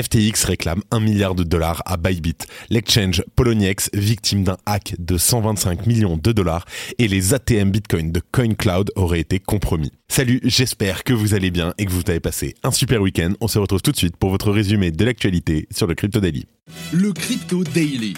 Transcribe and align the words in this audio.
FTX 0.00 0.44
réclame 0.44 0.82
1 0.90 1.00
milliard 1.00 1.34
de 1.34 1.44
dollars 1.44 1.82
à 1.84 1.96
Bybit. 1.96 2.36
L'exchange 2.70 3.22
Poloniex, 3.36 3.90
victime 3.92 4.44
d'un 4.44 4.56
hack 4.64 4.94
de 4.98 5.18
125 5.18 5.86
millions 5.86 6.16
de 6.16 6.32
dollars, 6.32 6.64
et 6.98 7.06
les 7.06 7.34
ATM 7.34 7.70
Bitcoin 7.70 8.10
de 8.10 8.22
CoinCloud 8.32 8.92
auraient 8.96 9.20
été 9.20 9.38
compromis. 9.38 9.92
Salut, 10.08 10.40
j'espère 10.44 11.04
que 11.04 11.12
vous 11.12 11.34
allez 11.34 11.50
bien 11.50 11.74
et 11.76 11.84
que 11.84 11.90
vous 11.90 12.02
avez 12.08 12.20
passé 12.20 12.54
un 12.62 12.70
super 12.70 13.02
week-end. 13.02 13.32
On 13.40 13.48
se 13.48 13.58
retrouve 13.58 13.82
tout 13.82 13.92
de 13.92 13.96
suite 13.96 14.16
pour 14.16 14.30
votre 14.30 14.50
résumé 14.50 14.90
de 14.90 15.04
l'actualité 15.04 15.68
sur 15.70 15.86
le 15.86 15.94
Crypto 15.94 16.20
Daily. 16.20 16.46
Le 16.92 17.12
Crypto 17.12 17.62
Daily. 17.62 18.14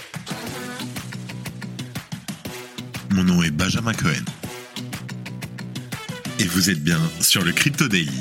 Mon 3.11 3.25
nom 3.25 3.43
est 3.43 3.51
Benjamin 3.51 3.93
Cohen. 3.93 4.25
Et 6.39 6.45
vous 6.45 6.71
êtes 6.71 6.83
bien 6.83 7.01
sur 7.21 7.45
le 7.45 7.53
Crypto 7.53 7.89
Daily 7.89 8.21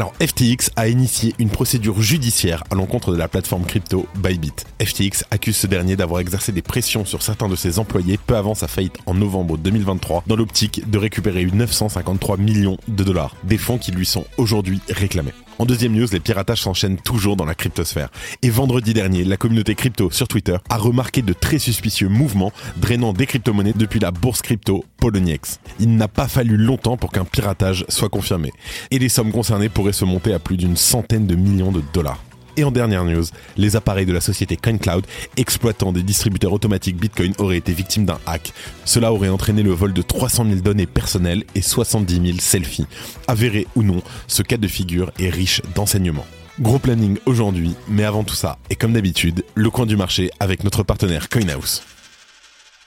Alors, 0.00 0.14
FTX 0.18 0.70
a 0.76 0.88
initié 0.88 1.34
une 1.38 1.50
procédure 1.50 2.00
judiciaire 2.00 2.64
à 2.70 2.74
l'encontre 2.74 3.12
de 3.12 3.18
la 3.18 3.28
plateforme 3.28 3.66
crypto 3.66 4.06
Bybit. 4.14 4.54
FTX 4.82 5.24
accuse 5.30 5.58
ce 5.58 5.66
dernier 5.66 5.94
d'avoir 5.94 6.22
exercé 6.22 6.52
des 6.52 6.62
pressions 6.62 7.04
sur 7.04 7.20
certains 7.20 7.50
de 7.50 7.54
ses 7.54 7.78
employés 7.78 8.16
peu 8.16 8.34
avant 8.34 8.54
sa 8.54 8.66
faillite 8.66 8.96
en 9.04 9.12
novembre 9.12 9.58
2023 9.58 10.24
dans 10.26 10.36
l'optique 10.36 10.88
de 10.88 10.96
récupérer 10.96 11.44
953 11.44 12.38
millions 12.38 12.78
de 12.88 13.04
dollars, 13.04 13.36
des 13.44 13.58
fonds 13.58 13.76
qui 13.76 13.92
lui 13.92 14.06
sont 14.06 14.24
aujourd'hui 14.38 14.80
réclamés. 14.88 15.34
En 15.60 15.66
deuxième 15.66 15.92
news, 15.92 16.06
les 16.10 16.20
piratages 16.20 16.62
s'enchaînent 16.62 16.96
toujours 16.96 17.36
dans 17.36 17.44
la 17.44 17.54
cryptosphère. 17.54 18.08
Et 18.40 18.48
vendredi 18.48 18.94
dernier, 18.94 19.24
la 19.24 19.36
communauté 19.36 19.74
crypto 19.74 20.10
sur 20.10 20.26
Twitter 20.26 20.56
a 20.70 20.78
remarqué 20.78 21.20
de 21.20 21.34
très 21.34 21.58
suspicieux 21.58 22.08
mouvements 22.08 22.50
drainant 22.78 23.12
des 23.12 23.26
crypto-monnaies 23.26 23.74
depuis 23.76 24.00
la 24.00 24.10
bourse 24.10 24.40
crypto 24.40 24.86
Poloniex. 24.96 25.60
Il 25.78 25.96
n'a 25.96 26.08
pas 26.08 26.28
fallu 26.28 26.56
longtemps 26.56 26.96
pour 26.96 27.12
qu'un 27.12 27.26
piratage 27.26 27.84
soit 27.90 28.08
confirmé. 28.08 28.52
Et 28.90 28.98
les 28.98 29.10
sommes 29.10 29.32
concernées 29.32 29.68
pourraient 29.68 29.89
se 29.92 30.04
monter 30.04 30.32
à 30.32 30.38
plus 30.38 30.56
d'une 30.56 30.76
centaine 30.76 31.26
de 31.26 31.34
millions 31.34 31.72
de 31.72 31.82
dollars. 31.92 32.22
Et 32.56 32.64
en 32.64 32.70
dernière 32.70 33.04
news, 33.04 33.24
les 33.56 33.76
appareils 33.76 34.06
de 34.06 34.12
la 34.12 34.20
société 34.20 34.56
CoinCloud 34.56 35.06
exploitant 35.36 35.92
des 35.92 36.02
distributeurs 36.02 36.52
automatiques 36.52 36.96
Bitcoin 36.96 37.32
auraient 37.38 37.56
été 37.56 37.72
victimes 37.72 38.04
d'un 38.04 38.18
hack. 38.26 38.52
Cela 38.84 39.12
aurait 39.12 39.28
entraîné 39.28 39.62
le 39.62 39.70
vol 39.70 39.92
de 39.92 40.02
300 40.02 40.44
000 40.44 40.56
données 40.56 40.86
personnelles 40.86 41.44
et 41.54 41.62
70 41.62 42.14
000 42.14 42.38
selfies. 42.38 42.86
Avéré 43.28 43.66
ou 43.76 43.82
non, 43.82 44.02
ce 44.26 44.42
cas 44.42 44.56
de 44.56 44.68
figure 44.68 45.12
est 45.18 45.30
riche 45.30 45.62
d'enseignements. 45.74 46.26
Gros 46.60 46.78
planning 46.78 47.16
aujourd'hui, 47.24 47.74
mais 47.88 48.04
avant 48.04 48.24
tout 48.24 48.34
ça, 48.34 48.58
et 48.68 48.76
comme 48.76 48.92
d'habitude, 48.92 49.44
le 49.54 49.70
coin 49.70 49.86
du 49.86 49.96
marché 49.96 50.30
avec 50.40 50.62
notre 50.64 50.82
partenaire 50.82 51.28
CoinHouse. 51.30 51.82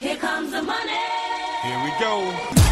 Here 0.00 0.16
comes 0.18 0.50
the 0.50 0.62
money. 0.62 1.04
Here 1.64 1.78
we 1.82 1.90
go. 1.98 2.63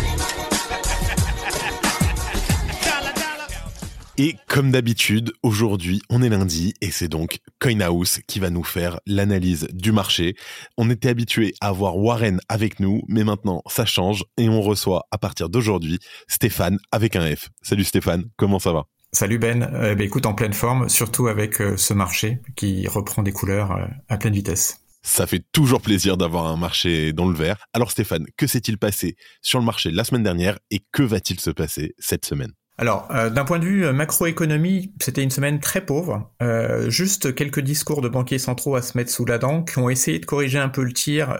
Et 4.24 4.36
comme 4.46 4.70
d'habitude, 4.70 5.32
aujourd'hui, 5.42 6.00
on 6.08 6.22
est 6.22 6.28
lundi 6.28 6.74
et 6.80 6.92
c'est 6.92 7.08
donc 7.08 7.40
CoinHouse 7.58 8.20
qui 8.28 8.38
va 8.38 8.50
nous 8.50 8.62
faire 8.62 9.00
l'analyse 9.04 9.66
du 9.72 9.90
marché. 9.90 10.36
On 10.78 10.90
était 10.90 11.08
habitué 11.08 11.54
à 11.60 11.70
avoir 11.70 11.96
Warren 11.96 12.38
avec 12.48 12.78
nous, 12.78 13.02
mais 13.08 13.24
maintenant 13.24 13.62
ça 13.66 13.84
change 13.84 14.24
et 14.38 14.48
on 14.48 14.62
reçoit 14.62 15.08
à 15.10 15.18
partir 15.18 15.48
d'aujourd'hui 15.48 15.98
Stéphane 16.28 16.78
avec 16.92 17.16
un 17.16 17.34
F. 17.34 17.48
Salut 17.62 17.82
Stéphane, 17.82 18.26
comment 18.36 18.60
ça 18.60 18.72
va? 18.72 18.84
Salut 19.12 19.40
Ben, 19.40 19.64
euh, 19.74 19.96
bah, 19.96 20.04
écoute 20.04 20.26
en 20.26 20.34
pleine 20.34 20.52
forme, 20.52 20.88
surtout 20.88 21.26
avec 21.26 21.60
euh, 21.60 21.76
ce 21.76 21.92
marché 21.92 22.38
qui 22.54 22.86
reprend 22.86 23.24
des 23.24 23.32
couleurs 23.32 23.72
euh, 23.72 23.86
à 24.08 24.18
pleine 24.18 24.34
vitesse. 24.34 24.84
Ça 25.02 25.26
fait 25.26 25.42
toujours 25.50 25.80
plaisir 25.80 26.16
d'avoir 26.16 26.46
un 26.46 26.56
marché 26.56 27.12
dans 27.12 27.28
le 27.28 27.34
vert. 27.34 27.56
Alors 27.72 27.90
Stéphane, 27.90 28.26
que 28.36 28.46
s'est-il 28.46 28.78
passé 28.78 29.16
sur 29.40 29.58
le 29.58 29.64
marché 29.64 29.90
la 29.90 30.04
semaine 30.04 30.22
dernière 30.22 30.60
et 30.70 30.78
que 30.92 31.02
va-t-il 31.02 31.40
se 31.40 31.50
passer 31.50 31.96
cette 31.98 32.24
semaine? 32.24 32.52
Alors, 32.78 33.06
euh, 33.10 33.28
d'un 33.28 33.44
point 33.44 33.58
de 33.58 33.66
vue 33.66 33.84
euh, 33.84 33.92
macroéconomie, 33.92 34.92
c'était 35.00 35.22
une 35.22 35.30
semaine 35.30 35.60
très 35.60 35.84
pauvre. 35.84 36.32
Euh, 36.42 36.88
juste 36.88 37.34
quelques 37.34 37.60
discours 37.60 38.00
de 38.00 38.08
banquiers 38.08 38.38
centraux 38.38 38.76
à 38.76 38.82
se 38.82 38.96
mettre 38.96 39.10
sous 39.10 39.26
la 39.26 39.36
dent, 39.36 39.62
qui 39.62 39.78
ont 39.78 39.90
essayé 39.90 40.18
de 40.18 40.24
corriger 40.24 40.58
un 40.58 40.70
peu 40.70 40.82
le 40.82 40.92
tir 40.92 41.38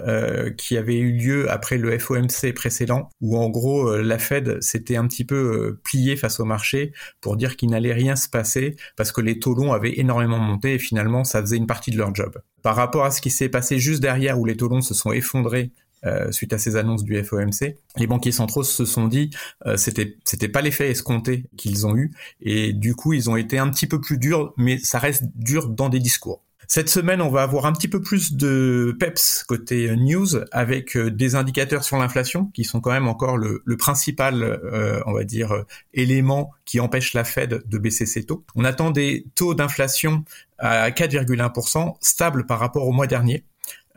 qui 0.56 0.76
avait 0.76 0.98
eu 0.98 1.12
lieu 1.12 1.50
après 1.50 1.78
le 1.78 1.98
FOMC 1.98 2.53
précédent, 2.54 3.09
où 3.20 3.37
en 3.37 3.48
gros 3.48 3.97
la 3.97 4.19
Fed 4.19 4.62
s'était 4.62 4.97
un 4.97 5.06
petit 5.06 5.25
peu 5.25 5.78
pliée 5.84 6.16
face 6.16 6.41
au 6.41 6.44
marché 6.44 6.93
pour 7.20 7.37
dire 7.37 7.56
qu'il 7.56 7.70
n'allait 7.70 7.93
rien 7.93 8.16
se 8.16 8.28
passer 8.28 8.76
parce 8.97 9.12
que 9.12 9.20
les 9.20 9.38
taux 9.38 9.54
longs 9.54 9.72
avaient 9.72 9.99
énormément 9.99 10.38
monté 10.38 10.75
et 10.75 10.78
finalement 10.78 11.25
ça 11.25 11.41
faisait 11.41 11.56
une 11.56 11.66
partie 11.66 11.91
de 11.91 11.99
leur 11.99 12.14
job. 12.14 12.38
Par 12.62 12.76
rapport 12.76 13.04
à 13.04 13.10
ce 13.10 13.20
qui 13.20 13.31
s'est 13.31 13.49
passé 13.49 13.78
juste 13.78 14.00
derrière 14.00 14.38
où 14.38 14.44
les 14.44 14.56
taux 14.56 14.69
longs 14.69 14.82
se 14.82 14.94
sont 14.94 15.12
effondrés 15.12 15.72
euh, 16.05 16.31
suite 16.33 16.53
à 16.53 16.59
ces 16.59 16.77
annonces 16.77 17.05
du 17.05 17.23
FOMC, 17.23 17.77
les 17.97 18.07
banquiers 18.07 18.33
centraux 18.33 18.63
se 18.63 18.85
sont 18.85 19.09
dit 19.09 19.31
euh, 19.67 19.77
c'était 19.77 20.17
c'était 20.25 20.49
pas 20.49 20.63
l'effet 20.63 20.91
escompté 20.91 21.47
qu'ils 21.57 21.87
ont 21.87 21.97
eu 21.97 22.11
et 22.41 22.73
du 22.73 22.95
coup 22.95 23.13
ils 23.13 23.31
ont 23.31 23.37
été 23.37 23.59
un 23.59 23.69
petit 23.71 23.87
peu 23.87 24.01
plus 24.01 24.19
durs, 24.19 24.53
mais 24.57 24.79
ça 24.79 24.99
reste 24.99 25.25
dur 25.35 25.69
dans 25.69 25.89
des 25.89 26.01
discours. 26.01 26.43
Cette 26.75 26.89
semaine, 26.89 27.21
on 27.21 27.29
va 27.29 27.43
avoir 27.43 27.67
un 27.67 27.73
petit 27.75 27.87
peu 27.87 28.01
plus 28.01 28.33
de 28.33 28.97
peps 28.99 29.45
côté 29.47 29.95
news 29.95 30.29
avec 30.53 30.97
euh, 30.97 31.11
des 31.11 31.35
indicateurs 31.35 31.85
sur 31.85 31.99
l'inflation 31.99 32.47
qui 32.47 32.65
sont 32.65 32.81
quand 32.81 32.93
même 32.93 33.09
encore 33.09 33.37
le, 33.37 33.61
le 33.67 33.77
principal, 33.77 34.43
euh, 34.43 34.99
on 35.05 35.12
va 35.12 35.25
dire, 35.25 35.67
élément 35.93 36.51
qui 36.65 36.81
empêche 36.81 37.12
la 37.12 37.25
Fed 37.25 37.62
de 37.67 37.79
baisser 37.79 38.07
ses 38.07 38.25
taux. 38.25 38.47
On 38.55 38.65
attend 38.65 38.91
des 38.91 39.27
taux 39.35 39.55
d'inflation 39.55 40.25
à 40.57 40.91
4,1%, 40.91 41.97
stables 42.01 42.47
par 42.47 42.59
rapport 42.59 42.89
au 42.89 42.93
mois 42.93 43.07
dernier. 43.07 43.45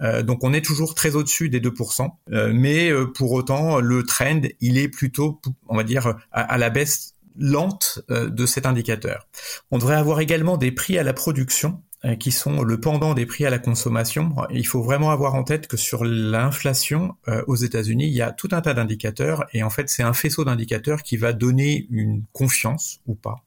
Euh, 0.02 0.24
donc 0.24 0.44
on 0.44 0.54
est 0.54 0.64
toujours 0.64 0.96
très 0.96 1.16
au-dessus 1.16 1.50
des 1.50 1.60
2%, 1.60 2.10
euh, 2.32 2.52
mais 2.54 2.90
euh, 2.90 3.06
pour 3.06 3.32
autant 3.32 3.80
le 3.80 4.04
trend 4.04 4.42
il 4.60 4.78
est 4.78 4.90
plutôt, 4.90 5.42
on 5.68 5.78
va 5.78 5.84
dire, 5.84 6.16
à, 6.32 6.58
la 6.58 6.70
baisse 6.70 7.14
lente 7.38 8.00
de 8.10 8.46
cet 8.46 8.66
indicateur. 8.66 9.28
On 9.72 9.78
devrait 9.78 9.96
avoir 9.96 10.22
également 10.22 10.58
des 10.58 10.72
prix 10.72 10.98
à 10.98 11.04
la 11.04 11.14
production 11.14 11.82
qui 12.20 12.32
sont 12.32 12.62
le 12.62 12.80
pendant 12.80 13.14
des 13.14 13.26
prix 13.26 13.46
à 13.46 13.50
la 13.50 13.58
consommation. 13.58 14.36
Il 14.52 14.66
faut 14.66 14.82
vraiment 14.82 15.12
avoir 15.12 15.34
en 15.36 15.44
tête 15.44 15.68
que 15.68 15.76
sur 15.76 16.06
l'inflation 16.06 17.16
aux 17.48 17.56
États-Unis, 17.56 18.08
il 18.08 18.14
y 18.14 18.22
a 18.22 18.32
tout 18.32 18.50
un 18.52 18.62
tas 18.62 18.74
d'indicateurs 18.74 19.46
et 19.54 19.64
en 19.64 19.70
fait 19.70 19.90
c'est 19.90 20.04
un 20.04 20.14
faisceau 20.14 20.46
d'indicateurs 20.46 21.04
qui 21.04 21.18
va 21.18 21.34
donner 21.34 21.88
une 21.90 22.24
confiance 22.32 23.02
ou 23.06 23.16
pas 23.16 23.44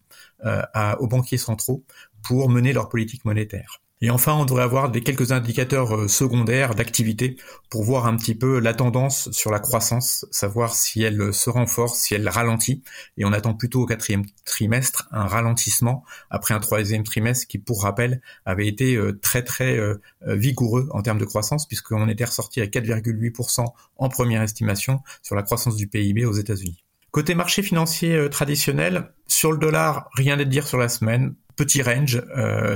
aux 1.01 1.07
banquiers 1.07 1.39
centraux 1.39 1.83
pour 2.23 2.51
mener 2.51 2.75
leur 2.75 2.91
politique 2.91 3.25
monétaire. 3.25 3.81
Et 4.01 4.11
enfin, 4.11 4.35
on 4.35 4.45
devrait 4.45 4.63
avoir 4.63 4.91
des 4.91 5.01
quelques 5.01 5.33
indicateurs 5.33 5.95
euh, 5.97 6.09
secondaires 6.09 6.77
d'activité 6.77 7.37
pour 7.69 7.83
voir 7.83 8.07
un 8.07 8.15
petit 8.17 8.37
peu 8.37 8.61
la 8.61 8.73
tendance 8.73 9.29
sur 9.33 9.51
la 9.51 9.59
croissance, 9.59 10.25
savoir 10.31 10.75
si 10.75 11.03
elle 11.03 11.35
se 11.35 11.51
renforce, 11.51 11.99
si 11.99 12.15
elle 12.15 12.29
ralentit. 12.29 12.85
Et 13.17 13.25
on 13.25 13.33
attend 13.33 13.55
plutôt 13.55 13.83
au 13.83 13.87
quatrième 13.87 14.25
trimestre 14.45 15.09
un 15.11 15.27
ralentissement 15.27 16.05
après 16.31 16.55
un 16.55 16.61
troisième 16.61 17.03
trimestre 17.03 17.49
qui, 17.49 17.59
pour 17.59 17.83
rappel, 17.83 18.23
avait 18.47 18.69
été 18.69 18.95
euh, 18.95 19.19
très 19.21 19.43
très 19.43 19.77
euh, 19.77 20.01
vigoureux 20.27 20.89
en 20.93 21.03
termes 21.03 21.19
de 21.19 21.25
croissance 21.25 21.67
puisqu'on 21.67 22.09
était 22.09 22.25
ressorti 22.25 22.61
à 22.61 22.67
4,8% 22.67 23.65
en 23.97 24.09
première 24.09 24.43
estimation 24.43 25.01
sur 25.23 25.35
la 25.35 25.43
croissance 25.43 25.75
du 25.75 25.89
PIB 25.89 26.25
aux 26.25 26.33
États-Unis. 26.33 26.85
Côté 27.11 27.35
marché 27.35 27.63
financier 27.63 28.29
traditionnel, 28.31 29.13
sur 29.27 29.51
le 29.51 29.59
dollar, 29.59 30.09
rien 30.13 30.39
à 30.39 30.45
dire 30.45 30.67
sur 30.67 30.79
la 30.79 30.89
semaine, 30.89 31.35
petit 31.57 31.83
range, 31.83 32.23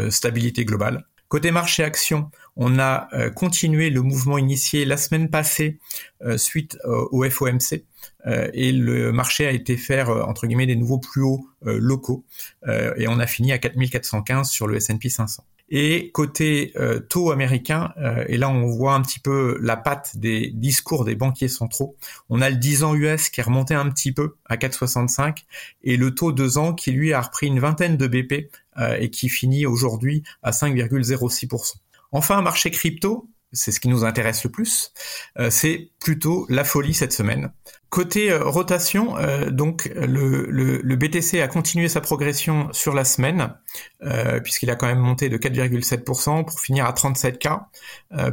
stabilité 0.09 0.65
globale. 0.65 1.04
Côté 1.32 1.50
marché 1.50 1.82
action, 1.82 2.31
on 2.56 2.78
a 2.78 3.09
euh, 3.15 3.31
continué 3.31 3.88
le 3.88 4.03
mouvement 4.03 4.37
initié 4.37 4.84
la 4.84 4.98
semaine 4.98 5.31
passée 5.31 5.78
euh, 6.22 6.37
suite 6.37 6.76
euh, 6.84 7.06
au 7.10 7.25
FOMC 7.25 7.84
et 8.26 8.70
le 8.70 9.12
marché 9.12 9.47
a 9.47 9.50
été 9.50 9.78
faire 9.78 10.10
entre 10.28 10.47
guillemets 10.47 10.66
des 10.66 10.76
nouveaux 10.76 10.98
plus 10.98 11.22
hauts 11.22 11.48
locaux 11.62 12.25
et 12.69 13.09
on 13.09 13.19
a 13.19 13.26
fini 13.26 13.50
à 13.50 13.59
4415 13.59 14.48
sur 14.48 14.69
le 14.69 14.76
S&P 14.76 15.09
500. 15.09 15.44
Et 15.71 16.12
côté 16.12 16.72
taux 17.09 17.33
américain, 17.33 17.92
et 18.28 18.36
là 18.36 18.48
on 18.48 18.66
voit 18.66 18.95
un 18.95 19.03
petit 19.03 19.18
peu 19.18 19.59
la 19.60 19.77
patte 19.77 20.16
des 20.18 20.51
discours 20.54 21.04
des 21.04 21.16
banquiers 21.16 21.48
centraux. 21.48 21.97
On 22.30 22.41
a 22.41 22.48
le 22.48 22.56
10 22.56 22.84
ans 22.84 22.95
US 22.95 23.28
qui 23.28 23.41
est 23.41 23.45
remonté 23.45 23.74
un 23.74 23.89
petit 23.91 24.12
peu 24.12 24.36
à 24.47 24.56
4,65 24.56 25.39
et 25.83 25.97
le 25.97 26.15
taux 26.15 26.30
2 26.30 26.59
ans 26.59 26.74
qui 26.74 26.92
lui 26.92 27.12
a 27.12 27.21
repris 27.21 27.48
une 27.48 27.59
vingtaine 27.59 27.97
de 27.97 28.06
BP 28.06 28.51
et 28.78 29.10
qui 29.10 29.28
finit 29.28 29.66
aujourd'hui 29.66 30.22
à 30.42 30.51
5,06%. 30.51 31.74
Enfin, 32.13 32.39
un 32.39 32.42
marché 32.42 32.71
crypto, 32.71 33.28
c'est 33.53 33.72
ce 33.72 33.80
qui 33.80 33.89
nous 33.89 34.04
intéresse 34.04 34.45
le 34.45 34.51
plus, 34.51 34.92
euh, 35.39 35.51
c'est 35.51 35.91
plutôt 36.01 36.47
la 36.48 36.65
folie 36.65 36.95
cette 36.95 37.13
semaine. 37.13 37.53
Côté 37.92 38.33
euh, 38.33 38.42
rotation, 38.42 39.18
euh, 39.18 39.50
donc 39.50 39.92
le, 39.94 40.97
BTC 40.97 41.42
a 41.42 41.47
continué 41.47 41.91
sa 41.91 42.00
progression 42.00 42.71
sur 42.72 42.94
la 42.94 43.04
semaine, 43.04 43.54
euh, 44.03 44.41
puisqu'il 44.41 44.71
a 44.71 44.77
quand 44.77 44.86
même 44.86 44.98
monté 44.98 45.28
de 45.28 45.36
4,7% 45.36 46.42
pour 46.47 46.59
finir 46.59 46.86
à 46.86 46.92
37K. 46.92 47.66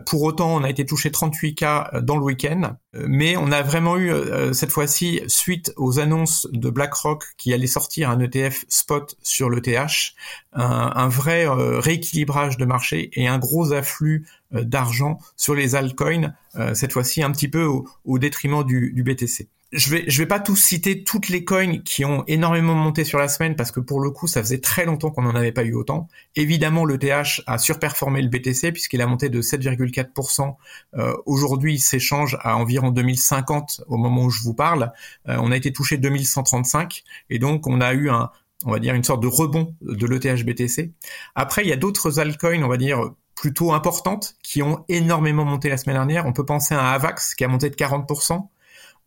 pour 0.05 0.23
autant, 0.23 0.55
on 0.55 0.63
a 0.63 0.69
été 0.69 0.85
touché 0.85 1.09
38K 1.09 1.99
dans 1.99 2.15
le 2.15 2.23
week-end, 2.23 2.77
mais 2.93 3.35
on 3.35 3.51
a 3.51 3.61
vraiment 3.61 3.97
eu 3.97 4.13
cette 4.53 4.71
fois-ci, 4.71 5.21
suite 5.27 5.73
aux 5.75 5.99
annonces 5.99 6.47
de 6.53 6.69
BlackRock 6.69 7.25
qui 7.37 7.53
allait 7.53 7.67
sortir 7.67 8.09
un 8.09 8.21
ETF 8.21 8.63
spot 8.69 9.17
sur 9.21 9.49
l'ETH, 9.49 10.13
un, 10.53 10.91
un 10.95 11.09
vrai 11.09 11.45
rééquilibrage 11.49 12.55
de 12.55 12.63
marché 12.63 13.09
et 13.13 13.27
un 13.27 13.39
gros 13.39 13.73
afflux 13.73 14.25
d'argent 14.51 15.19
sur 15.35 15.53
les 15.53 15.75
altcoins, 15.75 16.33
cette 16.73 16.93
fois-ci 16.93 17.21
un 17.23 17.31
petit 17.31 17.49
peu 17.49 17.65
au, 17.65 18.19
détriment 18.19 18.63
du 18.63 19.03
BTC 19.03 19.48
je 19.71 19.91
vais 19.91 20.05
vais 20.07 20.25
pas 20.25 20.39
tous 20.39 20.55
citer 20.55 21.03
toutes 21.03 21.29
les 21.29 21.45
coins 21.45 21.79
qui 21.79 22.03
ont 22.03 22.23
énormément 22.27 22.73
monté 22.73 23.03
sur 23.03 23.19
la 23.19 23.27
semaine 23.27 23.55
parce 23.55 23.71
que 23.71 23.79
pour 23.79 23.99
le 23.99 24.09
coup 24.09 24.27
ça 24.27 24.41
faisait 24.41 24.61
très 24.61 24.85
longtemps 24.85 25.11
qu'on 25.11 25.21
n'en 25.21 25.35
avait 25.35 25.51
pas 25.51 25.63
eu 25.63 25.75
autant. 25.75 26.07
Évidemment 26.35 26.85
le 26.85 26.97
TH 26.97 27.43
a 27.45 27.59
surperformé 27.59 28.21
le 28.23 28.29
BTC 28.29 28.71
puisqu'il 28.71 29.01
a 29.01 29.05
monté 29.07 29.29
de 29.29 29.41
7,4%. 29.41 30.55
Euh, 30.95 31.13
Aujourd'hui 31.27 31.75
il 31.75 31.79
s'échange 31.79 32.37
à 32.41 32.57
environ 32.57 32.89
2050 32.89 33.83
au 33.87 33.97
moment 33.97 34.23
où 34.23 34.29
je 34.31 34.41
vous 34.41 34.55
parle. 34.55 34.91
Euh, 35.27 35.37
on 35.39 35.51
a 35.51 35.57
été 35.57 35.71
touché 35.71 35.97
2135 35.97 37.03
et 37.29 37.37
donc 37.37 37.67
on 37.67 37.79
a 37.79 37.93
eu 37.93 38.09
un 38.09 38.31
on 38.65 38.71
va 38.71 38.79
dire 38.79 38.95
une 38.95 39.03
sorte 39.03 39.21
de 39.21 39.27
rebond 39.27 39.75
de 39.81 40.05
l'ETH 40.07 40.43
BTC. 40.43 40.91
Après 41.35 41.63
il 41.63 41.69
y 41.69 41.73
a 41.73 41.77
d'autres 41.77 42.19
altcoins 42.19 42.63
on 42.63 42.67
va 42.67 42.77
dire 42.77 43.11
plutôt 43.35 43.71
importantes 43.71 44.35
qui 44.43 44.63
ont 44.63 44.83
énormément 44.89 45.45
monté 45.45 45.69
la 45.69 45.77
semaine 45.77 45.95
dernière. 45.95 46.25
On 46.25 46.33
peut 46.33 46.45
penser 46.45 46.73
à 46.73 46.89
Avax 46.89 47.35
qui 47.35 47.43
a 47.43 47.47
monté 47.47 47.69
de 47.69 47.75
40% 47.75 48.47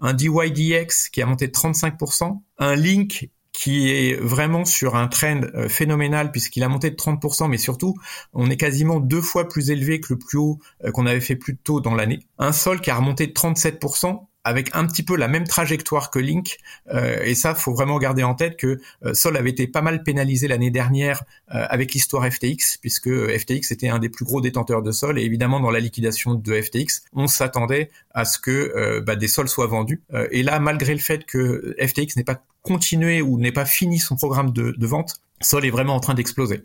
un 0.03 0.13
DYDX 0.13 1.09
qui 1.11 1.23
a 1.23 1.27
monté 1.27 1.47
de 1.47 1.53
35%, 1.53 2.41
un 2.59 2.75
Link 2.75 3.31
qui 3.53 3.91
est 3.91 4.17
vraiment 4.17 4.65
sur 4.65 4.97
un 4.97 5.09
trend 5.09 5.43
euh, 5.55 5.69
phénoménal 5.69 6.33
puisqu'il 6.33 6.65
a 6.65 6.69
monté 6.69 6.91
de 6.91 6.97
30%, 6.97 7.49
mais 7.49 7.59
surtout, 7.59 7.95
on 8.33 8.51
est 8.51 8.57
quasiment 8.57 8.99
deux 8.99 9.21
fois 9.21 9.49
plus 9.49 9.71
élevé 9.71 10.01
que 10.01 10.15
le 10.15 10.19
plus 10.19 10.39
haut 10.39 10.59
euh, 10.85 10.91
qu'on 10.91 11.07
avait 11.07 11.21
fait 11.21 11.37
plus 11.37 11.57
tôt 11.57 11.81
dans 11.81 11.95
l'année. 11.95 12.27
Un 12.39 12.53
Sol 12.53 12.81
qui 12.81 12.91
a 12.91 12.97
remonté 12.97 13.27
de 13.27 13.33
37%, 13.33 14.27
avec 14.45 14.71
un 14.75 14.87
petit 14.87 15.03
peu 15.03 15.17
la 15.17 15.29
même 15.29 15.47
trajectoire 15.47 16.11
que 16.11 16.19
Link. 16.19 16.59
Euh, 16.93 17.23
et 17.25 17.35
ça, 17.35 17.55
faut 17.55 17.73
vraiment 17.73 17.99
garder 17.99 18.23
en 18.23 18.35
tête 18.35 18.57
que 18.57 18.81
euh, 19.05 19.15
Sol 19.15 19.37
avait 19.37 19.51
été 19.51 19.67
pas 19.67 19.83
mal 19.83 20.03
pénalisé 20.03 20.49
l'année 20.49 20.71
dernière 20.71 21.23
euh, 21.55 21.65
avec 21.69 21.93
l'histoire 21.95 22.27
FTX, 22.31 22.79
puisque 22.81 23.11
FTX 23.11 23.71
était 23.71 23.89
un 23.89 23.99
des 23.99 24.09
plus 24.09 24.25
gros 24.25 24.41
détenteurs 24.41 24.83
de 24.83 24.91
Sol. 24.91 25.19
Et 25.19 25.23
évidemment, 25.23 25.61
dans 25.61 25.71
la 25.71 25.81
liquidation 25.81 26.35
de 26.35 26.61
FTX, 26.61 27.03
on 27.13 27.27
s'attendait 27.27 27.91
à 28.15 28.25
ce 28.25 28.39
que 28.39 29.01
bah, 29.01 29.17
des 29.17 29.29
Sols 29.29 29.49
soient 29.49 29.67
vendus. 29.67 30.03
et 30.31 30.43
là, 30.43 30.59
malgré 30.59 30.95
le 30.95 31.01
fait 31.01 31.25
que 31.25 31.75
FTX 31.81 32.17
n'ait 32.17 32.25
pas 32.25 32.43
continué 32.63 33.23
ou 33.23 33.39
n'ait 33.39 33.53
pas 33.53 33.65
fini 33.65 33.99
son 33.99 34.17
programme 34.17 34.53
de, 34.53 34.75
de 34.77 34.87
vente, 34.87 35.17
Sol 35.41 35.65
est 35.65 35.71
vraiment 35.71 35.95
en 35.95 36.01
train 36.01 36.15
d'exploser. 36.15 36.65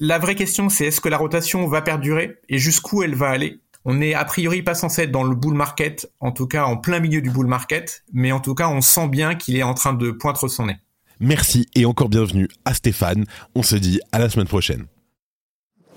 La 0.00 0.18
vraie 0.18 0.34
question, 0.34 0.68
c'est 0.68 0.86
est-ce 0.86 1.00
que 1.00 1.08
la 1.08 1.16
rotation 1.16 1.66
va 1.66 1.82
perdurer 1.82 2.38
et 2.48 2.58
jusqu'où 2.58 3.02
elle 3.02 3.16
va 3.16 3.30
aller? 3.30 3.60
On 3.90 4.02
est 4.02 4.12
a 4.12 4.24
priori 4.26 4.60
pas 4.62 4.74
censé 4.74 5.02
être 5.02 5.10
dans 5.10 5.24
le 5.24 5.34
bull 5.34 5.54
market, 5.54 6.12
en 6.20 6.30
tout 6.30 6.46
cas 6.46 6.64
en 6.64 6.76
plein 6.76 7.00
milieu 7.00 7.22
du 7.22 7.30
bull 7.30 7.46
market, 7.46 8.04
mais 8.12 8.32
en 8.32 8.38
tout 8.38 8.54
cas 8.54 8.68
on 8.68 8.82
sent 8.82 9.08
bien 9.08 9.34
qu'il 9.34 9.56
est 9.56 9.62
en 9.62 9.72
train 9.72 9.94
de 9.94 10.10
pointer 10.10 10.46
son 10.48 10.66
nez. 10.66 10.76
Merci 11.20 11.66
et 11.74 11.86
encore 11.86 12.10
bienvenue 12.10 12.48
à 12.66 12.74
Stéphane. 12.74 13.24
On 13.54 13.62
se 13.62 13.76
dit 13.76 13.98
à 14.12 14.18
la 14.18 14.28
semaine 14.28 14.46
prochaine. 14.46 14.84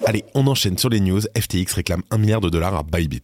Allez, 0.06 0.24
on 0.34 0.48
enchaîne 0.48 0.78
sur 0.78 0.90
les 0.90 1.02
news. 1.02 1.20
FTX 1.38 1.74
réclame 1.74 2.02
un 2.12 2.18
milliard 2.18 2.40
de 2.40 2.50
dollars 2.50 2.76
à 2.76 2.84
Bybit. 2.84 3.24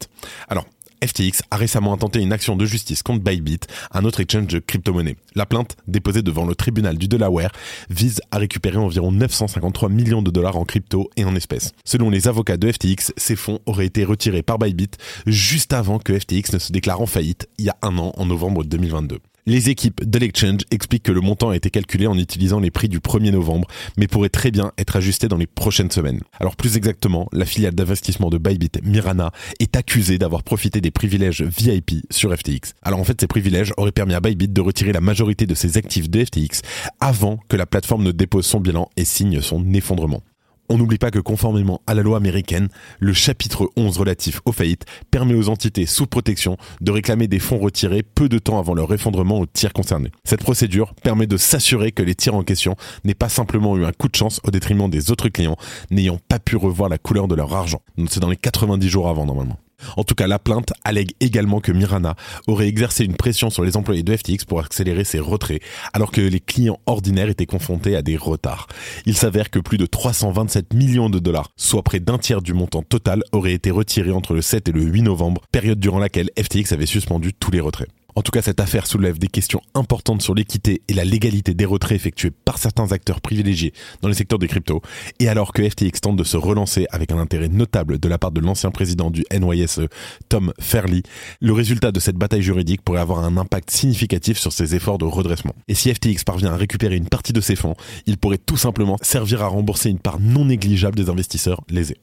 Alors, 0.49 0.65
FTX 1.05 1.43
a 1.51 1.57
récemment 1.57 1.93
intenté 1.93 2.19
une 2.19 2.33
action 2.33 2.55
de 2.55 2.65
justice 2.65 3.03
contre 3.03 3.23
Bybit, 3.23 3.61
un 3.91 4.05
autre 4.05 4.19
exchange 4.19 4.47
de 4.47 4.59
crypto-monnaie. 4.59 5.17
La 5.35 5.45
plainte, 5.45 5.77
déposée 5.87 6.21
devant 6.21 6.45
le 6.45 6.55
tribunal 6.55 6.97
du 6.97 7.07
Delaware, 7.07 7.51
vise 7.89 8.21
à 8.31 8.37
récupérer 8.37 8.77
environ 8.77 9.11
953 9.11 9.89
millions 9.89 10.21
de 10.21 10.31
dollars 10.31 10.57
en 10.57 10.65
crypto 10.65 11.09
et 11.15 11.25
en 11.25 11.35
espèces. 11.35 11.73
Selon 11.83 12.09
les 12.09 12.27
avocats 12.27 12.57
de 12.57 12.71
FTX, 12.71 13.13
ces 13.17 13.35
fonds 13.35 13.59
auraient 13.65 13.85
été 13.85 14.03
retirés 14.03 14.43
par 14.43 14.57
Bybit 14.59 14.91
juste 15.25 15.73
avant 15.73 15.99
que 15.99 16.17
FTX 16.17 16.53
ne 16.53 16.59
se 16.59 16.71
déclare 16.71 17.01
en 17.01 17.05
faillite 17.05 17.47
il 17.57 17.65
y 17.65 17.69
a 17.69 17.77
un 17.81 17.97
an 17.97 18.13
en 18.17 18.25
novembre 18.25 18.63
2022. 18.63 19.19
Les 19.49 19.69
équipes 19.69 20.03
de 20.03 20.19
l'exchange 20.19 20.63
expliquent 20.71 21.03
que 21.03 21.13
le 21.13 21.21
montant 21.21 21.51
a 21.51 21.55
été 21.55 21.69
calculé 21.69 22.05
en 22.05 22.17
utilisant 22.17 22.59
les 22.59 22.69
prix 22.69 22.89
du 22.89 22.99
1er 22.99 23.31
novembre, 23.31 23.65
mais 23.97 24.05
pourrait 24.05 24.27
très 24.27 24.51
bien 24.51 24.73
être 24.77 24.97
ajusté 24.97 25.29
dans 25.29 25.37
les 25.37 25.47
prochaines 25.47 25.89
semaines. 25.89 26.19
Alors 26.41 26.57
plus 26.57 26.75
exactement, 26.75 27.29
la 27.31 27.45
filiale 27.45 27.73
d'investissement 27.73 28.29
de 28.29 28.37
Bybit, 28.37 28.71
Mirana, 28.83 29.31
est 29.61 29.77
accusée 29.77 30.17
d'avoir 30.17 30.43
profité 30.43 30.81
des 30.81 30.91
privilèges 30.91 31.43
VIP 31.43 32.05
sur 32.11 32.35
FTX. 32.35 32.73
Alors 32.81 32.99
en 32.99 33.05
fait, 33.05 33.21
ces 33.21 33.27
privilèges 33.27 33.71
auraient 33.77 33.93
permis 33.93 34.15
à 34.15 34.19
Bybit 34.19 34.49
de 34.49 34.59
retirer 34.59 34.91
la 34.91 34.99
majorité 34.99 35.45
de 35.45 35.55
ses 35.55 35.77
actifs 35.77 36.09
de 36.09 36.25
FTX 36.25 36.61
avant 36.99 37.39
que 37.47 37.55
la 37.55 37.65
plateforme 37.65 38.03
ne 38.03 38.11
dépose 38.11 38.45
son 38.45 38.59
bilan 38.59 38.89
et 38.97 39.05
signe 39.05 39.39
son 39.39 39.73
effondrement. 39.73 40.23
On 40.69 40.77
n'oublie 40.77 40.97
pas 40.97 41.11
que 41.11 41.19
conformément 41.19 41.81
à 41.87 41.93
la 41.93 42.03
loi 42.03 42.17
américaine, 42.17 42.67
le 42.99 43.13
chapitre 43.13 43.69
11 43.77 43.97
relatif 43.97 44.41
aux 44.43 44.51
faillites 44.51 44.85
permet 45.11 45.33
aux 45.33 45.47
entités 45.47 45.85
sous 45.85 46.07
protection 46.07 46.57
de 46.81 46.91
réclamer 46.91 47.29
des 47.29 47.39
fonds 47.39 47.57
retirés 47.57 48.03
peu 48.03 48.27
de 48.27 48.37
temps 48.37 48.59
avant 48.59 48.73
leur 48.73 48.93
effondrement 48.93 49.39
aux 49.39 49.45
tiers 49.45 49.71
concernés. 49.71 50.11
Cette 50.25 50.43
procédure 50.43 50.93
permet 50.95 51.25
de 51.25 51.37
s'assurer 51.37 51.93
que 51.93 52.03
les 52.03 52.15
tiers 52.15 52.35
en 52.35 52.43
question 52.43 52.75
n'aient 53.05 53.13
pas 53.13 53.29
simplement 53.29 53.77
eu 53.77 53.85
un 53.85 53.93
coup 53.93 54.09
de 54.09 54.15
chance 54.15 54.41
au 54.43 54.51
détriment 54.51 54.89
des 54.89 55.09
autres 55.09 55.29
clients 55.29 55.57
n'ayant 55.89 56.19
pas 56.27 56.39
pu 56.39 56.57
revoir 56.57 56.89
la 56.89 56.97
couleur 56.97 57.29
de 57.29 57.35
leur 57.35 57.53
argent. 57.53 57.81
C'est 58.09 58.19
dans 58.19 58.29
les 58.29 58.35
90 58.35 58.89
jours 58.89 59.07
avant 59.07 59.25
normalement. 59.25 59.57
En 59.95 60.03
tout 60.03 60.15
cas, 60.15 60.27
la 60.27 60.39
plainte 60.39 60.73
allègue 60.83 61.11
également 61.19 61.59
que 61.59 61.71
Mirana 61.71 62.15
aurait 62.47 62.67
exercé 62.67 63.05
une 63.05 63.15
pression 63.15 63.49
sur 63.49 63.63
les 63.63 63.77
employés 63.77 64.03
de 64.03 64.15
FTX 64.15 64.45
pour 64.45 64.59
accélérer 64.59 65.03
ses 65.03 65.19
retraits, 65.19 65.61
alors 65.93 66.11
que 66.11 66.21
les 66.21 66.39
clients 66.39 66.79
ordinaires 66.85 67.29
étaient 67.29 67.45
confrontés 67.45 67.95
à 67.95 68.01
des 68.01 68.17
retards. 68.17 68.67
Il 69.05 69.17
s'avère 69.17 69.49
que 69.49 69.59
plus 69.59 69.77
de 69.77 69.85
327 69.85 70.73
millions 70.73 71.09
de 71.09 71.19
dollars, 71.19 71.51
soit 71.57 71.83
près 71.83 71.99
d'un 71.99 72.17
tiers 72.17 72.41
du 72.41 72.53
montant 72.53 72.83
total, 72.83 73.23
auraient 73.31 73.53
été 73.53 73.71
retirés 73.71 74.11
entre 74.11 74.33
le 74.33 74.41
7 74.41 74.69
et 74.69 74.71
le 74.71 74.81
8 74.81 75.03
novembre, 75.03 75.41
période 75.51 75.79
durant 75.79 75.99
laquelle 75.99 76.29
FTX 76.39 76.73
avait 76.73 76.85
suspendu 76.85 77.33
tous 77.33 77.51
les 77.51 77.59
retraits. 77.59 77.89
En 78.17 78.23
tout 78.23 78.31
cas, 78.31 78.41
cette 78.41 78.59
affaire 78.59 78.87
soulève 78.87 79.19
des 79.19 79.27
questions 79.27 79.61
importantes 79.75 80.23
sur 80.23 80.33
l'équité 80.33 80.81
et 80.87 80.95
la 80.95 81.05
légalité 81.05 81.53
des 81.53 81.65
retraits 81.65 81.95
effectués 81.95 82.31
par 82.31 82.57
certains 82.57 82.91
acteurs 82.91 83.21
privilégiés 83.21 83.73
dans 84.01 84.07
les 84.07 84.15
secteurs 84.15 84.39
des 84.39 84.47
cryptos. 84.47 84.81
Et 85.19 85.27
alors 85.27 85.53
que 85.53 85.61
FTX 85.61 86.01
tente 86.01 86.15
de 86.15 86.23
se 86.23 86.35
relancer 86.35 86.87
avec 86.89 87.11
un 87.11 87.19
intérêt 87.19 87.47
notable 87.47 87.99
de 87.99 88.07
la 88.09 88.17
part 88.17 88.31
de 88.31 88.41
l'ancien 88.41 88.71
président 88.71 89.11
du 89.11 89.23
NYSE, 89.31 89.85
Tom 90.29 90.51
Fairley, 90.59 91.03
le 91.41 91.53
résultat 91.53 91.91
de 91.91 91.99
cette 91.99 92.15
bataille 92.15 92.41
juridique 92.41 92.81
pourrait 92.81 93.01
avoir 93.01 93.23
un 93.23 93.37
impact 93.37 93.69
significatif 93.69 94.39
sur 94.39 94.51
ses 94.51 94.73
efforts 94.73 94.97
de 94.97 95.05
redressement. 95.05 95.53
Et 95.67 95.75
si 95.75 95.93
FTX 95.93 96.23
parvient 96.25 96.51
à 96.51 96.57
récupérer 96.57 96.95
une 96.95 97.09
partie 97.09 97.33
de 97.33 97.41
ses 97.41 97.55
fonds, 97.55 97.75
il 98.07 98.17
pourrait 98.17 98.39
tout 98.39 98.57
simplement 98.57 98.97
servir 99.03 99.43
à 99.43 99.47
rembourser 99.47 99.91
une 99.91 99.99
part 99.99 100.19
non 100.19 100.45
négligeable 100.45 100.95
des 100.97 101.11
investisseurs 101.11 101.61
lésés. 101.69 101.97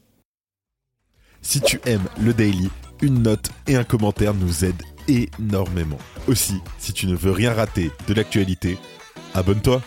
Si 1.44 1.60
tu 1.60 1.78
aimes 1.84 2.08
le 2.18 2.32
daily, 2.32 2.70
une 3.02 3.22
note 3.22 3.50
et 3.68 3.76
un 3.76 3.84
commentaire 3.84 4.32
nous 4.32 4.64
aident 4.64 4.82
énormément. 5.06 5.98
Aussi, 6.26 6.54
si 6.78 6.94
tu 6.94 7.06
ne 7.06 7.14
veux 7.14 7.32
rien 7.32 7.52
rater 7.52 7.90
de 8.08 8.14
l'actualité, 8.14 8.78
abonne-toi. 9.34 9.82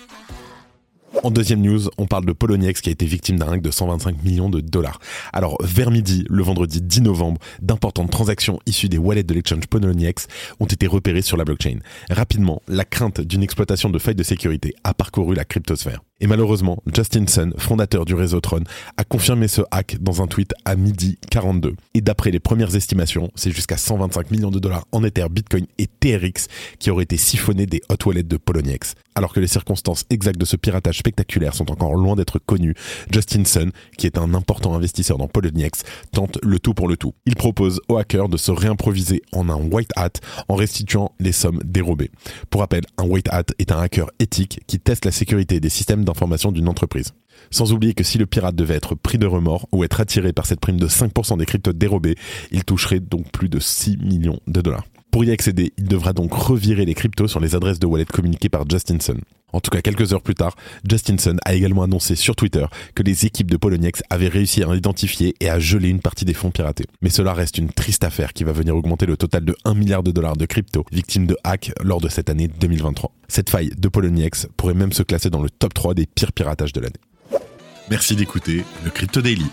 En 1.23 1.31
deuxième 1.31 1.61
news, 1.61 1.89
on 1.97 2.05
parle 2.05 2.25
de 2.25 2.31
Poloniex 2.31 2.79
qui 2.79 2.89
a 2.89 2.91
été 2.91 3.07
victime 3.07 3.39
d'un 3.39 3.51
hack 3.51 3.61
de 3.61 3.71
125 3.71 4.23
millions 4.23 4.49
de 4.49 4.61
dollars. 4.61 4.99
Alors, 5.33 5.57
vers 5.63 5.89
midi, 5.89 6.25
le 6.29 6.43
vendredi 6.43 6.79
10 6.79 7.01
novembre, 7.01 7.41
d'importantes 7.59 8.11
transactions 8.11 8.59
issues 8.67 8.87
des 8.87 8.99
wallets 8.99 9.23
de 9.23 9.33
l'exchange 9.33 9.65
Poloniex 9.67 10.27
ont 10.59 10.67
été 10.67 10.85
repérées 10.85 11.23
sur 11.23 11.37
la 11.37 11.43
blockchain. 11.43 11.79
Rapidement, 12.11 12.61
la 12.67 12.85
crainte 12.85 13.19
d'une 13.19 13.41
exploitation 13.41 13.89
de 13.89 13.97
failles 13.97 14.15
de 14.15 14.23
sécurité 14.23 14.75
a 14.83 14.93
parcouru 14.93 15.33
la 15.33 15.43
cryptosphère. 15.43 16.01
Et 16.19 16.25
malheureusement, 16.25 16.81
Justin 16.91 17.27
Sun, 17.27 17.53
fondateur 17.59 18.03
du 18.03 18.15
réseau 18.15 18.39
Tron, 18.39 18.63
a 18.97 19.03
confirmé 19.03 19.47
ce 19.47 19.61
hack 19.69 19.97
dans 20.01 20.23
un 20.23 20.25
tweet 20.25 20.51
à 20.65 20.75
midi 20.75 21.19
42. 21.29 21.75
Et 21.93 22.01
d'après 22.01 22.31
les 22.31 22.39
premières 22.39 22.75
estimations, 22.75 23.29
c'est 23.35 23.51
jusqu'à 23.51 23.77
125 23.77 24.31
millions 24.31 24.49
de 24.49 24.57
dollars 24.57 24.87
en 24.91 25.03
Ether, 25.03 25.27
Bitcoin 25.29 25.67
et 25.77 25.85
TRX 25.85 26.47
qui 26.79 26.89
auraient 26.89 27.03
été 27.03 27.17
siphonnés 27.17 27.67
des 27.67 27.81
hot 27.89 27.97
wallets 28.07 28.23
de 28.23 28.37
Poloniex. 28.37 28.95
Alors 29.13 29.31
que 29.31 29.39
les 29.39 29.47
circonstances 29.47 30.05
exactes 30.09 30.39
de 30.39 30.45
ce 30.45 30.55
piratage 30.55 30.97
spectaculaire 30.97 31.53
sont 31.53 31.71
encore 31.71 31.95
loin 31.95 32.15
d'être 32.15 32.39
connues, 32.39 32.73
Justin 33.11 33.45
Sun, 33.45 33.71
qui 33.97 34.07
est 34.07 34.17
un 34.17 34.33
important 34.33 34.73
investisseur 34.73 35.19
dans 35.19 35.27
Poloniex, 35.27 35.83
tente 36.11 36.39
le 36.43 36.59
tout 36.59 36.73
pour 36.73 36.87
le 36.87 36.97
tout. 36.97 37.13
Il 37.27 37.35
propose 37.35 37.79
aux 37.89 37.97
hackers 37.97 38.29
de 38.29 38.37
se 38.37 38.51
réimproviser 38.51 39.21
en 39.33 39.49
un 39.49 39.57
white 39.57 39.91
hat 39.95 40.13
en 40.47 40.55
restituant 40.55 41.13
les 41.19 41.31
sommes 41.31 41.59
dérobées. 41.63 42.09
Pour 42.49 42.61
rappel, 42.61 42.81
un 42.97 43.05
white 43.05 43.29
hat 43.29 43.45
est 43.59 43.71
un 43.71 43.79
hacker 43.79 44.09
éthique 44.19 44.61
qui 44.65 44.79
teste 44.79 45.05
la 45.05 45.11
sécurité 45.11 45.59
des 45.59 45.69
systèmes 45.69 46.06
d'information 46.07 46.51
d'une 46.51 46.67
entreprise. 46.67 47.13
Sans 47.51 47.71
oublier 47.71 47.93
que 47.93 48.03
si 48.03 48.17
le 48.17 48.25
pirate 48.25 48.55
devait 48.55 48.75
être 48.75 48.95
pris 48.95 49.17
de 49.17 49.27
remords 49.27 49.67
ou 49.71 49.83
être 49.83 50.01
attiré 50.01 50.33
par 50.33 50.45
cette 50.45 50.59
prime 50.59 50.79
de 50.79 50.87
5% 50.87 51.37
des 51.37 51.45
cryptos 51.45 51.73
dérobés, 51.73 52.15
il 52.51 52.65
toucherait 52.65 52.99
donc 52.99 53.31
plus 53.31 53.49
de 53.49 53.59
6 53.59 53.97
millions 53.97 54.39
de 54.47 54.61
dollars. 54.61 54.85
Pour 55.17 55.25
y 55.25 55.31
accéder, 55.31 55.73
il 55.79 55.85
devra 55.85 56.13
donc 56.13 56.31
revirer 56.31 56.85
les 56.85 56.93
cryptos 56.93 57.27
sur 57.27 57.39
les 57.39 57.55
adresses 57.55 57.79
de 57.79 57.87
wallet 57.87 58.05
communiquées 58.05 58.49
par 58.49 58.69
Justinson. 58.69 59.17
En 59.51 59.59
tout 59.59 59.71
cas, 59.71 59.81
quelques 59.81 60.13
heures 60.13 60.21
plus 60.21 60.35
tard, 60.35 60.55
Justinson 60.87 61.37
a 61.43 61.55
également 61.55 61.81
annoncé 61.81 62.15
sur 62.15 62.35
Twitter 62.35 62.63
que 62.93 63.01
les 63.01 63.25
équipes 63.25 63.49
de 63.49 63.57
Poloniex 63.57 64.03
avaient 64.11 64.27
réussi 64.27 64.61
à 64.61 64.75
identifier 64.75 65.33
et 65.39 65.49
à 65.49 65.57
geler 65.57 65.89
une 65.89 66.01
partie 66.01 66.23
des 66.23 66.35
fonds 66.35 66.51
piratés. 66.51 66.85
Mais 67.01 67.09
cela 67.09 67.33
reste 67.33 67.57
une 67.57 67.71
triste 67.71 68.03
affaire 68.03 68.31
qui 68.31 68.43
va 68.43 68.51
venir 68.51 68.75
augmenter 68.75 69.07
le 69.07 69.17
total 69.17 69.43
de 69.43 69.55
1 69.65 69.73
milliard 69.73 70.03
de 70.03 70.11
dollars 70.11 70.37
de 70.37 70.45
crypto 70.45 70.85
victimes 70.91 71.25
de 71.25 71.35
hack 71.43 71.71
lors 71.81 71.99
de 71.99 72.09
cette 72.09 72.29
année 72.29 72.47
2023. 72.47 73.11
Cette 73.27 73.49
faille 73.49 73.71
de 73.75 73.87
Poloniex 73.87 74.45
pourrait 74.55 74.75
même 74.75 74.93
se 74.93 75.01
classer 75.01 75.31
dans 75.31 75.41
le 75.41 75.49
top 75.49 75.73
3 75.73 75.95
des 75.95 76.05
pires 76.05 76.31
piratages 76.31 76.73
de 76.73 76.81
l'année. 76.81 77.41
Merci 77.89 78.15
d'écouter 78.15 78.63
le 78.85 78.91
Crypto 78.91 79.21
Daily. 79.21 79.47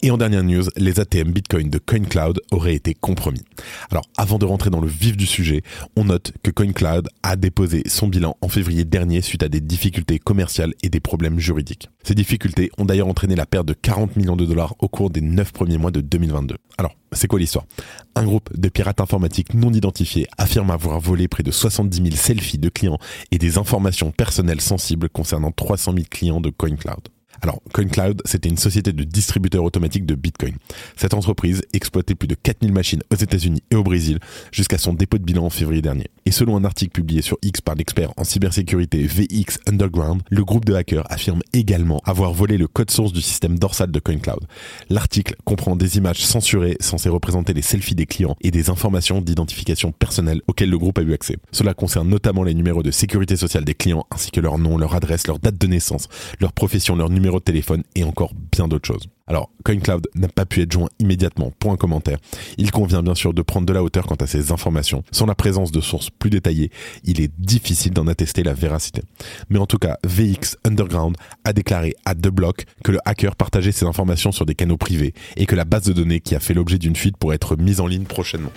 Et 0.00 0.12
en 0.12 0.16
dernière 0.16 0.44
news, 0.44 0.62
les 0.76 1.00
ATM 1.00 1.32
Bitcoin 1.32 1.70
de 1.70 1.78
CoinCloud 1.78 2.40
auraient 2.52 2.76
été 2.76 2.94
compromis. 2.94 3.42
Alors, 3.90 4.04
avant 4.16 4.38
de 4.38 4.44
rentrer 4.44 4.70
dans 4.70 4.80
le 4.80 4.86
vif 4.86 5.16
du 5.16 5.26
sujet, 5.26 5.62
on 5.96 6.04
note 6.04 6.32
que 6.44 6.52
CoinCloud 6.52 7.08
a 7.24 7.34
déposé 7.34 7.82
son 7.86 8.06
bilan 8.06 8.36
en 8.40 8.48
février 8.48 8.84
dernier 8.84 9.22
suite 9.22 9.42
à 9.42 9.48
des 9.48 9.60
difficultés 9.60 10.20
commerciales 10.20 10.72
et 10.84 10.88
des 10.88 11.00
problèmes 11.00 11.40
juridiques. 11.40 11.88
Ces 12.04 12.14
difficultés 12.14 12.70
ont 12.78 12.84
d'ailleurs 12.84 13.08
entraîné 13.08 13.34
la 13.34 13.44
perte 13.44 13.66
de 13.66 13.72
40 13.72 14.14
millions 14.14 14.36
de 14.36 14.46
dollars 14.46 14.76
au 14.78 14.86
cours 14.86 15.10
des 15.10 15.20
9 15.20 15.52
premiers 15.52 15.78
mois 15.78 15.90
de 15.90 16.00
2022. 16.00 16.58
Alors, 16.78 16.94
c'est 17.10 17.26
quoi 17.26 17.40
l'histoire? 17.40 17.66
Un 18.14 18.24
groupe 18.24 18.56
de 18.56 18.68
pirates 18.68 19.00
informatiques 19.00 19.52
non 19.52 19.72
identifiés 19.72 20.28
affirme 20.38 20.70
avoir 20.70 21.00
volé 21.00 21.26
près 21.26 21.42
de 21.42 21.50
70 21.50 21.96
000 21.96 22.10
selfies 22.14 22.58
de 22.58 22.68
clients 22.68 22.98
et 23.32 23.38
des 23.38 23.58
informations 23.58 24.12
personnelles 24.12 24.60
sensibles 24.60 25.08
concernant 25.08 25.50
300 25.50 25.94
000 25.94 26.04
clients 26.08 26.40
de 26.40 26.50
CoinCloud. 26.50 27.08
Alors, 27.42 27.60
CoinCloud, 27.72 28.22
c'était 28.24 28.48
une 28.48 28.56
société 28.56 28.92
de 28.92 29.04
distributeurs 29.04 29.62
automatiques 29.62 30.06
de 30.06 30.14
Bitcoin. 30.14 30.54
Cette 30.96 31.14
entreprise 31.14 31.62
exploitait 31.72 32.14
plus 32.14 32.28
de 32.28 32.34
4000 32.34 32.72
machines 32.72 33.02
aux 33.12 33.16
États-Unis 33.16 33.62
et 33.70 33.76
au 33.76 33.84
Brésil 33.84 34.18
jusqu'à 34.50 34.78
son 34.78 34.92
dépôt 34.92 35.18
de 35.18 35.22
bilan 35.22 35.44
en 35.44 35.50
février 35.50 35.82
dernier. 35.82 36.08
Et 36.26 36.30
selon 36.30 36.56
un 36.56 36.64
article 36.64 36.92
publié 36.92 37.22
sur 37.22 37.38
X 37.42 37.60
par 37.60 37.76
l'expert 37.76 38.12
en 38.16 38.24
cybersécurité 38.24 39.06
VX 39.06 39.58
Underground, 39.66 40.22
le 40.30 40.44
groupe 40.44 40.64
de 40.64 40.74
hackers 40.74 41.10
affirme 41.10 41.40
également 41.52 42.00
avoir 42.04 42.32
volé 42.32 42.58
le 42.58 42.66
code 42.66 42.90
source 42.90 43.12
du 43.12 43.22
système 43.22 43.58
dorsal 43.58 43.90
de 43.90 44.00
CoinCloud. 44.00 44.46
L'article 44.90 45.36
comprend 45.44 45.76
des 45.76 45.96
images 45.96 46.24
censurées 46.24 46.76
censées 46.80 47.08
représenter 47.08 47.54
les 47.54 47.62
selfies 47.62 47.94
des 47.94 48.06
clients 48.06 48.36
et 48.40 48.50
des 48.50 48.68
informations 48.68 49.20
d'identification 49.20 49.92
personnelle 49.92 50.42
auxquelles 50.48 50.70
le 50.70 50.78
groupe 50.78 50.98
a 50.98 51.02
eu 51.02 51.12
accès. 51.12 51.36
Cela 51.52 51.74
concerne 51.74 52.08
notamment 52.08 52.42
les 52.42 52.54
numéros 52.54 52.82
de 52.82 52.90
sécurité 52.90 53.36
sociale 53.36 53.64
des 53.64 53.74
clients 53.74 54.06
ainsi 54.10 54.30
que 54.30 54.40
leur 54.40 54.58
nom, 54.58 54.76
leur 54.76 54.94
adresse, 54.94 55.26
leur 55.26 55.38
date 55.38 55.58
de 55.58 55.66
naissance, 55.66 56.08
leur 56.40 56.52
profession, 56.52 56.96
leur 56.96 57.10
numéro 57.10 57.27
de 57.36 57.44
téléphone 57.44 57.82
et 57.94 58.04
encore 58.04 58.32
bien 58.50 58.68
d'autres 58.68 58.86
choses. 58.86 59.08
Alors, 59.26 59.50
CoinCloud 59.64 60.08
n'a 60.14 60.28
pas 60.28 60.46
pu 60.46 60.62
être 60.62 60.72
joint 60.72 60.88
immédiatement 60.98 61.52
pour 61.58 61.70
un 61.70 61.76
commentaire. 61.76 62.18
Il 62.56 62.70
convient 62.70 63.02
bien 63.02 63.14
sûr 63.14 63.34
de 63.34 63.42
prendre 63.42 63.66
de 63.66 63.72
la 63.74 63.82
hauteur 63.82 64.06
quant 64.06 64.14
à 64.14 64.26
ces 64.26 64.52
informations. 64.52 65.04
Sans 65.12 65.26
la 65.26 65.34
présence 65.34 65.70
de 65.70 65.80
sources 65.82 66.08
plus 66.08 66.30
détaillées, 66.30 66.70
il 67.04 67.20
est 67.20 67.30
difficile 67.38 67.92
d'en 67.92 68.06
attester 68.06 68.42
la 68.42 68.54
véracité. 68.54 69.02
Mais 69.50 69.58
en 69.58 69.66
tout 69.66 69.78
cas, 69.78 69.98
VX 70.04 70.56
Underground 70.64 71.16
a 71.44 71.52
déclaré 71.52 71.94
à 72.06 72.14
The 72.14 72.28
Block 72.28 72.64
que 72.82 72.92
le 72.92 72.98
hacker 73.04 73.36
partageait 73.36 73.72
ces 73.72 73.84
informations 73.84 74.32
sur 74.32 74.46
des 74.46 74.54
canaux 74.54 74.78
privés 74.78 75.12
et 75.36 75.44
que 75.44 75.54
la 75.54 75.66
base 75.66 75.84
de 75.84 75.92
données 75.92 76.20
qui 76.20 76.34
a 76.34 76.40
fait 76.40 76.54
l'objet 76.54 76.78
d'une 76.78 76.96
fuite 76.96 77.18
pourrait 77.18 77.36
être 77.36 77.56
mise 77.56 77.80
en 77.80 77.86
ligne 77.86 78.04
prochainement. 78.04 78.52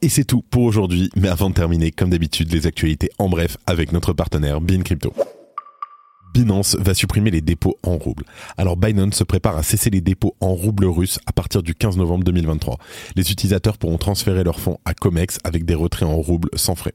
Et 0.00 0.08
c'est 0.08 0.24
tout 0.24 0.42
pour 0.48 0.62
aujourd'hui, 0.62 1.10
mais 1.16 1.28
avant 1.28 1.50
de 1.50 1.54
terminer, 1.54 1.90
comme 1.90 2.10
d'habitude, 2.10 2.52
les 2.52 2.68
actualités 2.68 3.10
en 3.18 3.28
bref 3.28 3.56
avec 3.66 3.90
notre 3.90 4.12
partenaire 4.12 4.60
Bean 4.60 4.82
Crypto. 4.82 5.12
Binance 6.38 6.76
va 6.78 6.94
supprimer 6.94 7.32
les 7.32 7.40
dépôts 7.40 7.76
en 7.82 7.96
roubles. 7.96 8.22
Alors 8.56 8.76
Binance 8.76 9.16
se 9.16 9.24
prépare 9.24 9.56
à 9.56 9.64
cesser 9.64 9.90
les 9.90 10.00
dépôts 10.00 10.36
en 10.40 10.54
roubles 10.54 10.84
russes 10.84 11.18
à 11.26 11.32
partir 11.32 11.64
du 11.64 11.74
15 11.74 11.96
novembre 11.96 12.22
2023. 12.22 12.78
Les 13.16 13.32
utilisateurs 13.32 13.76
pourront 13.76 13.98
transférer 13.98 14.44
leurs 14.44 14.60
fonds 14.60 14.78
à 14.84 14.94
Comex 14.94 15.40
avec 15.42 15.64
des 15.64 15.74
retraits 15.74 16.08
en 16.08 16.14
roubles 16.14 16.48
sans 16.54 16.76
frais. 16.76 16.94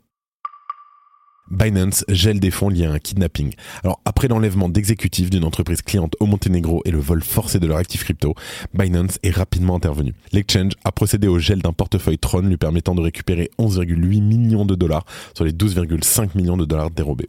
Binance 1.51 2.05
gèle 2.07 2.39
des 2.39 2.51
fonds 2.51 2.69
liés 2.69 2.85
à 2.85 2.93
un 2.93 2.99
kidnapping. 2.99 3.53
Alors 3.83 3.99
après 4.05 4.29
l'enlèvement 4.29 4.69
d'exécutifs 4.69 5.29
d'une 5.29 5.43
entreprise 5.43 5.81
cliente 5.81 6.15
au 6.21 6.25
Monténégro 6.25 6.81
et 6.85 6.91
le 6.91 6.99
vol 6.99 7.21
forcé 7.21 7.59
de 7.59 7.67
leur 7.67 7.75
actif 7.75 8.05
crypto, 8.05 8.35
Binance 8.73 9.19
est 9.23 9.35
rapidement 9.35 9.75
intervenu. 9.75 10.13
L'exchange 10.31 10.71
a 10.85 10.93
procédé 10.93 11.27
au 11.27 11.37
gel 11.37 11.61
d'un 11.61 11.73
portefeuille 11.73 12.17
Tron 12.17 12.43
lui 12.43 12.55
permettant 12.55 12.95
de 12.95 13.01
récupérer 13.01 13.51
11,8 13.59 14.21
millions 14.21 14.65
de 14.65 14.75
dollars 14.75 15.03
sur 15.35 15.43
les 15.43 15.51
12,5 15.51 16.29
millions 16.37 16.55
de 16.55 16.63
dollars 16.63 16.91
dérobés 16.91 17.27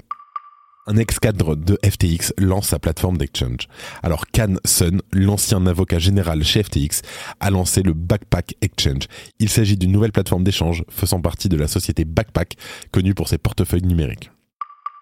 un 0.86 0.96
ex-cadre 0.96 1.56
de 1.56 1.78
FTX 1.84 2.32
lance 2.38 2.68
sa 2.68 2.78
plateforme 2.78 3.16
d'exchange. 3.16 3.68
Alors 4.02 4.24
Can 4.32 4.56
Sun, 4.64 5.00
l'ancien 5.12 5.66
avocat 5.66 5.98
général 5.98 6.44
chez 6.44 6.62
FTX, 6.62 7.02
a 7.40 7.50
lancé 7.50 7.82
le 7.82 7.92
Backpack 7.92 8.56
Exchange. 8.60 9.04
Il 9.38 9.48
s'agit 9.48 9.76
d'une 9.76 9.92
nouvelle 9.92 10.12
plateforme 10.12 10.44
d'échange 10.44 10.84
faisant 10.90 11.20
partie 11.20 11.48
de 11.48 11.56
la 11.56 11.68
société 11.68 12.04
Backpack, 12.04 12.56
connue 12.90 13.14
pour 13.14 13.28
ses 13.28 13.38
portefeuilles 13.38 13.82
numériques. 13.82 14.30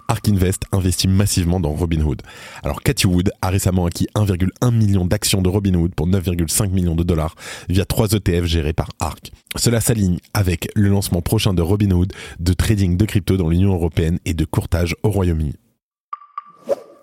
Ark 0.09 0.29
Invest 0.29 0.65
investit 0.73 1.09
massivement 1.09 1.59
dans 1.59 1.73
Robinhood. 1.73 2.21
Alors 2.63 2.83
Cathy 2.83 3.07
Wood 3.07 3.31
a 3.41 3.49
récemment 3.49 3.87
acquis 3.87 4.07
1,1 4.15 4.75
million 4.75 5.07
d'actions 5.07 5.41
de 5.41 5.49
Robinhood 5.49 5.95
pour 5.95 6.07
9,5 6.07 6.71
millions 6.71 6.95
de 6.95 7.03
dollars 7.03 7.35
via 7.71 7.87
trois 7.87 8.09
ETF 8.13 8.45
gérés 8.45 8.75
par 8.75 8.91
Ark. 9.01 9.33
Cela 9.57 9.81
s'aligne 9.81 10.19
avec 10.35 10.69
le 10.75 10.89
lancement 10.91 11.23
prochain 11.23 11.55
de 11.55 11.63
Robinhood 11.63 12.13
de 12.41 12.53
trading 12.53 12.99
de 12.99 13.07
crypto 13.07 13.39
dans 13.39 13.49
l'Union 13.49 13.73
européenne 13.73 14.19
et 14.27 14.35
de 14.35 14.45
courtage 14.45 14.95
au 15.03 15.11
Royaume-Uni. 15.11 15.55